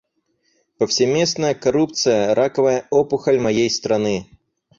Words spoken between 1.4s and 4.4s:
коррупция— раковая опухоль моей страны.